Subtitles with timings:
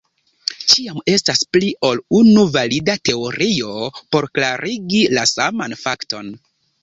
[0.71, 3.75] Ĉiam estas pli ol unu valida teorio
[4.15, 6.33] por klarigi la saman fakton.